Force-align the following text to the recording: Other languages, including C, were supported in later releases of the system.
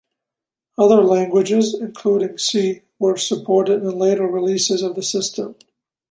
Other 0.79 1.03
languages, 1.03 1.77
including 1.79 2.39
C, 2.39 2.81
were 2.97 3.17
supported 3.17 3.83
in 3.83 3.99
later 3.99 4.25
releases 4.25 4.81
of 4.81 4.95
the 4.95 5.03
system. 5.03 5.57